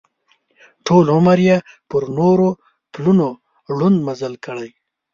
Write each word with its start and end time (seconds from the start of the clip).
ټول 0.85 1.05
عمر 1.15 1.37
یې 1.47 1.57
پر 1.89 2.03
نورو 2.17 2.49
پلونو 2.93 3.29
ړوند 3.75 3.97
مزل 4.07 4.33
کړی. 4.45 4.69